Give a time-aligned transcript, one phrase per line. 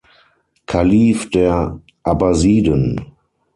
[0.65, 3.11] Kalif der Abbasiden.